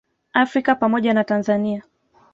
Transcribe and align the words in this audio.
Afrika 0.33 0.75
pamoja 0.75 1.13
na 1.13 1.23
Tanzania 1.23 1.83